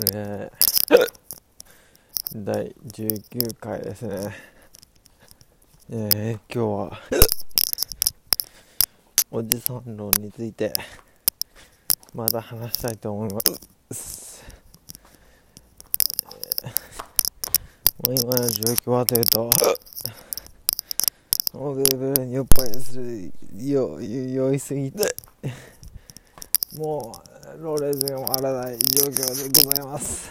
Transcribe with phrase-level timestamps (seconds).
[0.00, 0.48] え、
[2.32, 4.32] 第19回ですね。
[5.90, 7.00] えー、今日は、
[9.32, 10.72] おじさん論について、
[12.14, 13.40] また話したいと思いま
[13.92, 14.44] す。
[18.04, 19.52] もう今の状況はというと、
[21.54, 25.16] もうブルブルに酔っぱいするよ酔いすぎて、
[26.76, 30.30] もうローレーズが回らない状況でございます。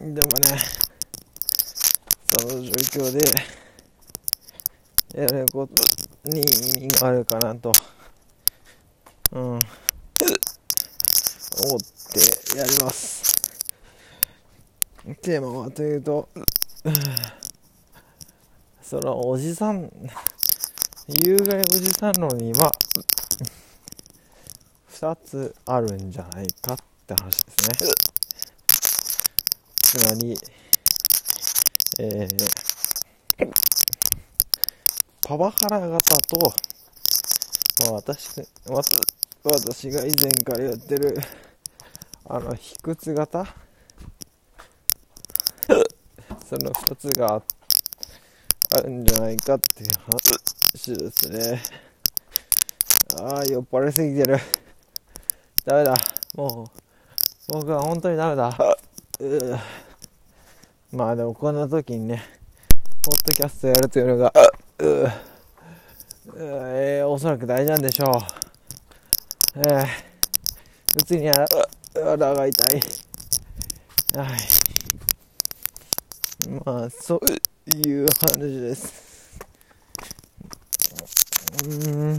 [0.00, 0.18] でもね、
[2.24, 3.20] その状況で
[5.20, 5.74] やること
[6.30, 6.44] に意
[6.86, 7.72] 味があるかなと、
[9.32, 9.66] うん、思って
[12.56, 13.34] やります。
[15.22, 16.28] テーマはというと、
[18.82, 19.92] そのおじさん、
[21.08, 22.72] 有害おじさん論には、
[25.00, 27.76] 2つあるんじゃないかって話ですね。
[29.80, 30.36] つまり、
[32.00, 33.52] えー、
[35.24, 36.52] パワハラ型と、
[37.84, 38.82] まあ私わ
[39.44, 41.16] 私が以前からやってる、
[42.28, 43.46] あの、卑屈型
[46.44, 47.40] その2つが
[48.72, 51.62] あるんじゃないかっていう話ですね。
[53.20, 54.40] ああ、酔っ払いすぎてる。
[55.68, 55.94] ダメだ。
[56.34, 58.56] もう、僕は本当にダメだ。
[59.20, 59.58] うう
[60.92, 62.24] まあでもこんな時にね、
[63.04, 64.32] ポッドキャストやるというのが、
[64.78, 65.10] ううう
[66.38, 69.58] えー、おそらく大事なんでしょう。
[69.58, 69.86] えー、
[70.96, 71.46] 普通にあ
[71.92, 72.80] 腹が痛い。
[74.16, 74.28] はい。
[76.64, 79.38] まあ、そういう話です。
[81.62, 82.18] うーん。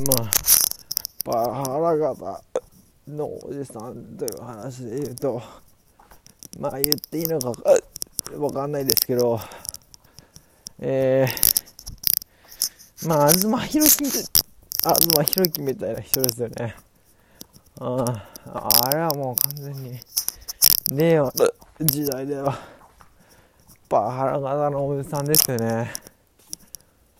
[0.00, 0.30] まあ、
[1.24, 2.42] パワハラ型
[3.08, 5.42] のおじさんという話で言うと、
[6.58, 7.52] まあ言っていいのか
[8.38, 9.40] わかんないですけど、
[10.80, 14.22] えー、まあ、東博樹みたい、
[15.00, 16.74] 東博樹みたいな人ですよね。
[17.80, 18.04] あ
[18.52, 19.98] あ、れはもう完全に、
[20.92, 21.32] 令和
[21.80, 22.58] の時代では、
[23.88, 25.92] パワハラ型のおじさんですよね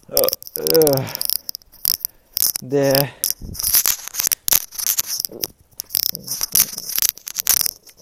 [0.09, 1.26] うう。
[2.62, 2.93] で、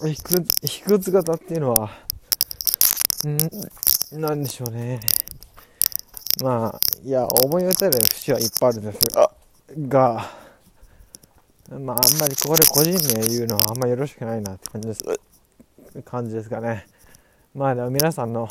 [0.01, 1.89] 卑屈、卑屈型っていうのは、
[3.27, 4.99] んなんでしょうね。
[6.41, 9.31] まあ、いや、思い当たる節はいっぱいあるんですが、
[9.77, 10.31] が、
[11.69, 15.03] まあ、あんまりここで個人名言うのはあんまよろしくないなって感じです。
[16.03, 16.85] 感じですかね。
[17.53, 18.47] まあ、でも皆さんの、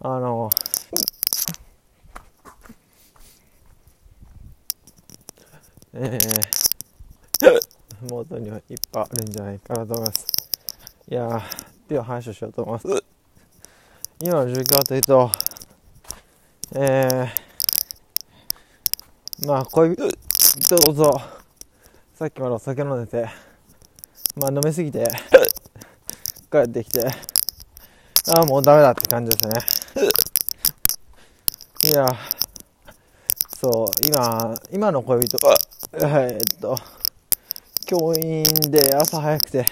[0.00, 0.50] あの、
[5.96, 7.60] えー、
[8.10, 10.26] 元にはいっぱいあるんじゃないかなと思います。
[11.08, 11.42] いやー、っ
[11.86, 13.04] ていう話をしようと思います。
[14.20, 15.30] 今の状況はというと、
[16.74, 21.20] えー、まあ、恋人と、
[22.16, 23.28] さっきまでお酒飲んでて、
[24.34, 25.06] まあ飲みすぎて、
[26.50, 27.06] 帰ってきて、
[28.30, 29.48] ああ、もうダメだって感じです
[31.86, 31.92] ね。
[31.92, 32.08] いや、
[33.64, 35.56] そう、今、今の恋人は、
[35.96, 36.76] えっと、
[37.86, 39.64] 教員で朝早くて、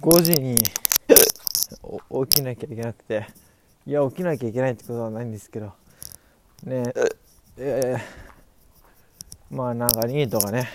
[0.00, 3.26] 5時に起きなきゃいけなくて、
[3.86, 5.66] いや、起きなきゃいけないってことはないんですけど、
[6.64, 6.94] ね
[7.58, 10.70] え、ー、まあなんかニートがね、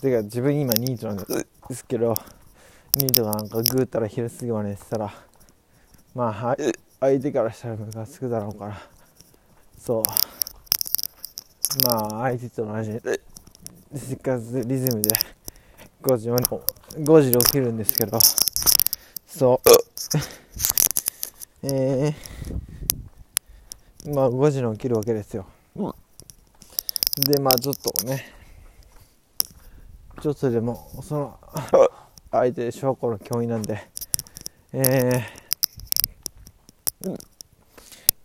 [0.00, 1.24] てか自分今ニートなんで
[1.74, 2.14] すけど、
[2.94, 5.12] ニートがなんかぐーったら昼過ぎまで寝てたら、
[6.14, 6.56] まあ
[7.00, 8.80] 相手からしたらムカつくだろうから、
[9.76, 10.39] そう。
[11.78, 13.00] まあ相手と同じ
[13.94, 15.10] 生活リズムで
[16.02, 18.18] 5時まで5時で起きるんですけど、
[19.26, 19.68] そう。
[21.62, 25.46] えー、まあ5時に起きるわけですよ。
[27.16, 28.32] で、まあちょっとね、
[30.20, 31.38] ちょっとでも、その、
[32.30, 33.80] 相手小学校の教員なんで、
[34.72, 37.18] えー、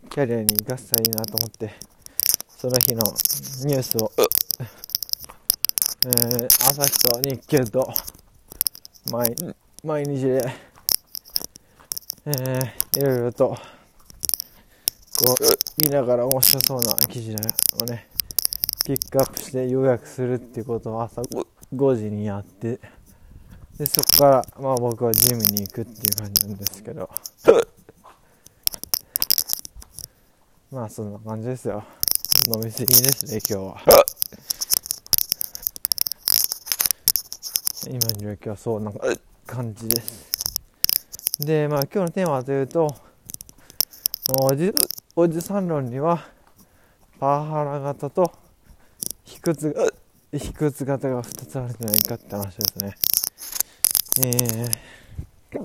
[0.10, 1.74] キャリアに生かせたらいいなと思って、
[2.58, 3.04] その日の
[3.66, 4.12] ニュースを、
[6.06, 7.94] えー、朝日と日経と
[9.12, 9.36] 毎
[9.84, 10.54] 毎日で、
[12.26, 13.58] えー、いろいろと
[15.20, 18.08] こう見ながら面白そうな記事をね
[18.86, 22.80] ピックアップして要約するっていうことを朝5時にやって
[23.78, 27.10] でそこからまあ僕はジムに行くっていう感じなんですけど。
[30.76, 31.86] まあそんな感じですよ
[32.48, 33.82] 飲みすぎですね今日は。
[37.88, 39.00] 今の状況はそうなんか
[39.48, 41.40] 感じです。
[41.40, 42.88] でまあ今日のテーマはというと
[44.44, 44.72] おじ
[45.16, 46.24] おじさん論には
[47.20, 48.32] パワハラ型と
[49.24, 49.94] 卑屈
[50.32, 52.96] 卑屈型が2つあるんじゃないかって話ですね。
[54.22, 55.62] えー、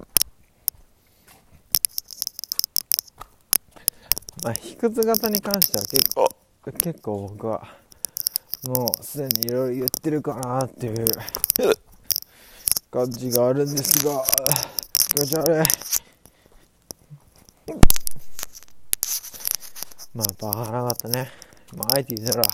[4.42, 7.66] まあ卑屈型に関しては結構結構僕は
[8.66, 11.06] もうすでにいろいろ言ってるかなっていう
[12.90, 14.22] 感じがあるんですが
[15.08, 15.68] 気持ち悪い。
[20.14, 21.30] まあバカなかったね。
[21.74, 22.44] まああえて言ったら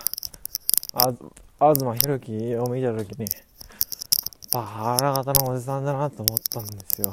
[0.94, 1.18] あず
[1.58, 3.26] 東博樹を見た時に
[4.52, 7.10] バカな方のおじさんだなと思ったんですよ。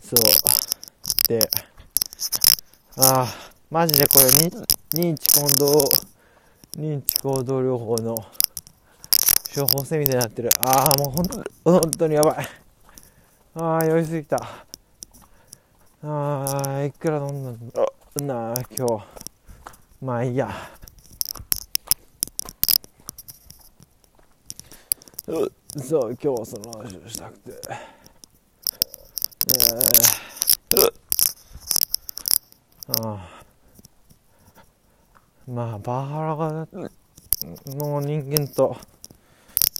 [0.00, 1.28] そう。
[1.28, 1.48] で
[2.98, 3.26] ああ
[3.70, 4.24] マジでこれ
[4.94, 5.88] 認知行動
[6.76, 8.14] 認知行動療法の
[9.54, 10.50] 処方箋みたいになってる。
[10.58, 11.26] ああもうほん
[11.80, 12.46] 本当にやばい。
[13.54, 14.36] ああ酔いすぎた。
[16.04, 17.80] ああいくら飲んだんだ？
[17.80, 19.04] ろうな今日。
[20.02, 20.50] まあいいや。
[25.28, 27.52] うそう今日はその話をしたくて。
[29.44, 30.92] えー、
[33.06, 33.41] ああ
[35.48, 36.68] まあバーハラが
[37.74, 38.76] の人間と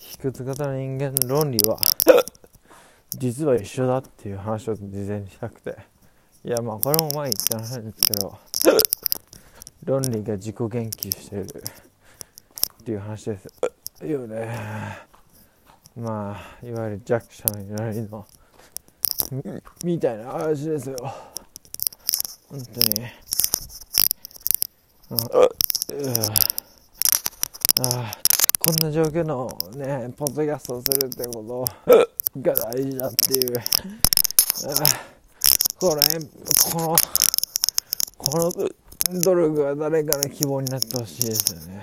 [0.01, 1.79] 卑屈型の人間の論理は
[3.11, 5.93] 実は一緒だっていう話を事前にしたくて。
[6.45, 8.37] いやまあこれも前言った話ですけど
[9.85, 11.47] 論理が自己言及してるっ
[12.85, 13.47] ていう話です
[14.05, 14.59] よね。
[15.95, 18.27] まあいわゆる弱者のいらりの
[19.85, 20.97] みたいな話ですよ。
[22.49, 23.07] 本当に。
[28.59, 31.67] こんな状況のねポッドキャストをするってこ
[32.35, 33.53] とが大事だっていう。
[35.79, 36.03] これ
[36.73, 36.97] この
[38.17, 38.51] この
[39.21, 41.83] 努力は誰かの希望になってほしいですよね。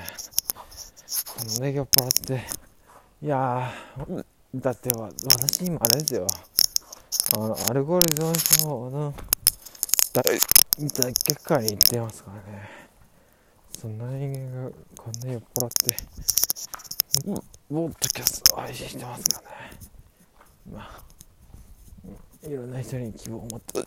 [1.38, 2.48] このね酔っ払って
[3.22, 3.72] いや
[4.56, 6.26] だって私今あれですよ。
[7.36, 8.34] あのアルコール依存
[8.64, 9.14] 症の
[10.16, 12.79] 結果に行ってますからね
[13.80, 15.96] そんな人間がこんな酔っ払って。
[17.70, 19.56] ボッドキャスト配信してますからね。
[20.74, 23.86] まあいろんな人に希望を持ってほ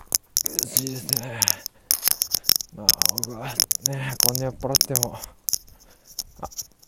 [0.66, 1.38] しいですね。
[2.74, 2.86] まあ
[3.26, 5.18] 僕はねこんな酔っ払っても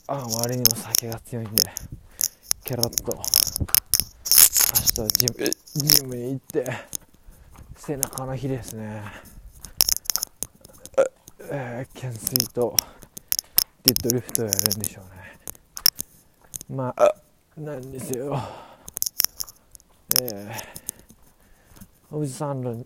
[0.06, 1.62] ああまりにも酒が強いんで
[2.64, 3.22] ケロッと明
[5.04, 6.64] 日ジムジムに行って
[7.76, 9.02] 背中の日ですね。
[11.56, 12.76] えー、懸垂と
[13.84, 15.38] デッドリフトをやるんでしょうね。
[16.68, 17.14] まあ
[17.56, 18.36] なんですよ。
[20.20, 22.78] えー、おじさん論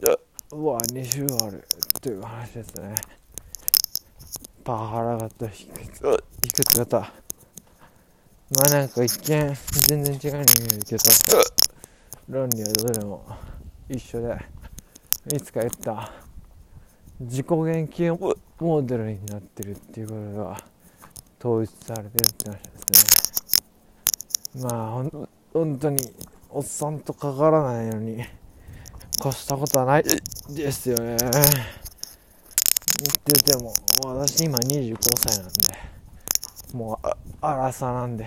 [0.50, 1.66] は2種ある
[2.02, 2.94] という話ですね。
[4.62, 6.22] パワハラ型低く
[6.76, 7.00] 型。
[7.00, 7.06] ま
[8.66, 9.56] あなんか一見
[9.86, 11.02] 全然違うに見えるけど
[12.28, 13.24] 論理はどれも
[13.88, 14.36] 一緒で
[15.34, 16.12] いつか言った。
[17.20, 18.14] 自己言及
[18.60, 20.64] モデルになってるっていうことが
[21.40, 22.68] 統一されてるって話で
[23.46, 23.62] す
[24.56, 24.62] ね。
[24.62, 26.12] まあほん本当に
[26.50, 28.24] おっさんとかからないのに
[29.24, 31.16] 越したことはないですよね。
[31.18, 31.20] 言っ
[33.24, 33.72] てても
[34.04, 35.52] 私今25歳なんで。
[36.74, 37.08] もう
[37.40, 38.26] 荒さなんで。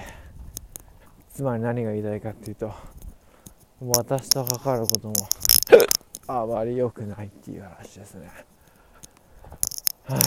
[1.34, 2.74] つまり何が言いたいかっていうと
[3.80, 5.14] 私とかかることも
[6.28, 8.30] あまり良くないっていう話ですね。
[10.08, 10.22] はい。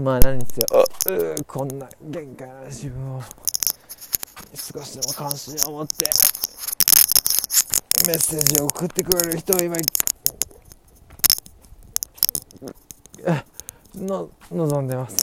[0.00, 0.66] まあ何せよ
[1.46, 3.22] こんな限界な自分を
[4.54, 6.04] 少しでも関心を持って
[8.06, 9.76] メッセージを送ってくれる人を今
[13.94, 15.16] の望んでます。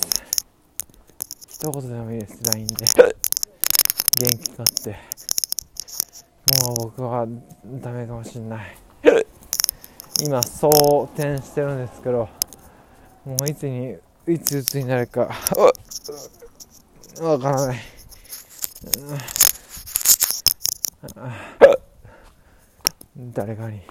[1.48, 2.40] 一言でもいいです。
[2.52, 2.86] LINE で。
[4.20, 4.98] 元気かって。
[6.66, 7.28] もう僕は
[7.66, 8.76] ダメかもしんない。
[10.26, 12.30] 今そう転してるんですけど
[13.26, 15.30] もういつにいつ鬱になるか
[17.22, 17.80] わからない、
[23.34, 23.78] 誰かに。
[23.78, 23.86] はい。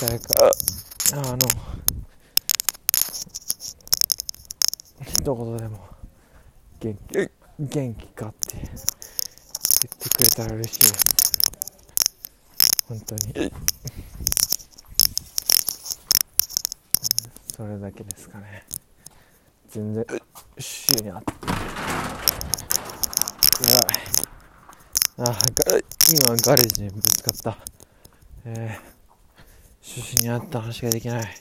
[0.00, 0.50] 誰か。
[1.12, 1.38] あの。
[5.06, 5.78] 一言でも。
[6.80, 7.30] 元気
[7.60, 8.56] 元気かって。
[8.56, 11.32] 言ってくれたら嬉しいです。
[12.88, 13.52] 本当に
[17.62, 18.64] それだけですかね。
[19.68, 20.04] 全然
[20.58, 21.32] 週にあって
[23.72, 25.30] やばい。
[25.30, 25.38] あ
[26.10, 27.58] 今ガレージにぶつかった。
[28.46, 29.40] えー、
[29.96, 31.34] 趣旨に合った話ができない。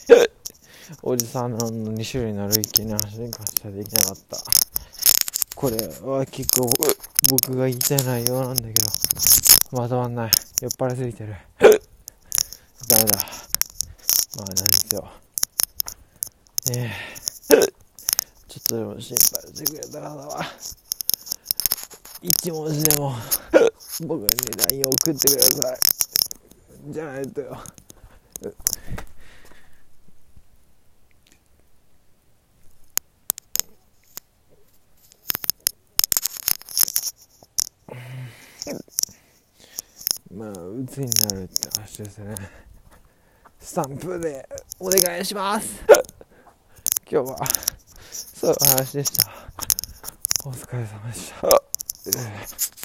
[1.02, 4.38] おじさんの2種類の累計の話に関してはできなかった。
[5.56, 6.72] これは結構
[7.32, 8.86] 僕が言いたい内容なんだけど
[9.72, 10.32] まとまんない。
[10.62, 11.36] 酔っ払いすぎてる。
[12.88, 13.18] ダメだ。
[14.38, 15.12] まあなんですよ。
[16.70, 17.72] えー、
[18.48, 20.46] ちょっとでも心配してくれたらだわ
[22.22, 23.16] 一文字でも
[24.06, 24.30] 僕に
[24.70, 25.78] LINE 送ってください。
[26.92, 27.58] じゃないとよ。
[40.34, 42.36] まあ鬱になるって話ですね。
[43.60, 44.48] スタンプで
[44.80, 46.01] お願いします。
[47.12, 47.38] 今日は。
[48.10, 49.30] そういう話でした。
[50.46, 52.81] お疲れ様でした。